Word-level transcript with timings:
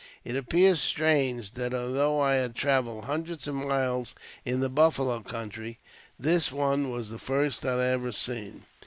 It 0.23 0.35
appears 0.35 0.81
strange 0.81 1.51
that, 1.51 1.75
although 1.75 2.19
I 2.19 2.33
had 2.33 2.55
travelled 2.55 3.03
hundreds 3.05 3.47
of 3.47 3.53
miles 3.53 4.15
in 4.43 4.59
the 4.59 4.67
buffalo 4.67 5.21
country, 5.21 5.77
this 6.17 6.51
one 6.51 6.89
was 6.89 7.09
the 7.09 7.19
first 7.19 7.63
I 7.63 7.69
had 7.73 7.93
ever 7.93 8.11
seen. 8.11 8.65